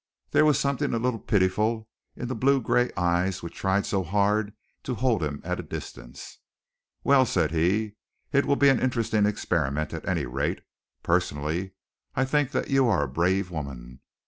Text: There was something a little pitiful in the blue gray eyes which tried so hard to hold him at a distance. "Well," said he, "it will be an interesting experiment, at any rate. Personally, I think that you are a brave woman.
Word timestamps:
There 0.31 0.45
was 0.45 0.57
something 0.59 0.95
a 0.95 0.97
little 0.97 1.19
pitiful 1.19 1.87
in 2.15 2.27
the 2.27 2.33
blue 2.33 2.59
gray 2.59 2.89
eyes 2.97 3.43
which 3.43 3.53
tried 3.53 3.85
so 3.85 4.01
hard 4.01 4.51
to 4.81 4.95
hold 4.95 5.21
him 5.21 5.41
at 5.43 5.59
a 5.59 5.61
distance. 5.61 6.39
"Well," 7.03 7.23
said 7.23 7.51
he, 7.51 7.93
"it 8.31 8.47
will 8.47 8.55
be 8.55 8.69
an 8.69 8.79
interesting 8.81 9.27
experiment, 9.27 9.93
at 9.93 10.09
any 10.09 10.25
rate. 10.25 10.61
Personally, 11.03 11.73
I 12.15 12.25
think 12.25 12.49
that 12.49 12.71
you 12.71 12.87
are 12.87 13.03
a 13.03 13.07
brave 13.07 13.51
woman. 13.51 13.99